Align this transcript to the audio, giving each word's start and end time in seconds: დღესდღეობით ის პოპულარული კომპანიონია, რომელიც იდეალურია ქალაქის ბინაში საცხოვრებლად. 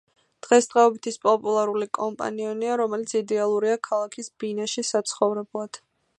დღესდღეობით 0.45 1.09
ის 1.11 1.19
პოპულარული 1.25 1.87
კომპანიონია, 1.97 2.79
რომელიც 2.83 3.15
იდეალურია 3.23 3.79
ქალაქის 3.91 4.35
ბინაში 4.43 4.87
საცხოვრებლად. 4.93 5.83